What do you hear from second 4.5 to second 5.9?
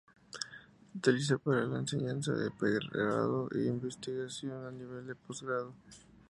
a nivel de postgrado.